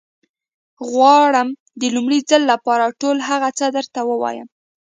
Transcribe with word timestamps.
غواړم 0.89 1.47
د 1.81 1.83
لومړي 1.95 2.19
ځل 2.29 2.41
لپاره 2.51 2.95
ټول 3.01 3.17
هغه 3.29 3.49
څه 3.57 3.65
درته 3.75 3.99
ووايم. 4.09 4.47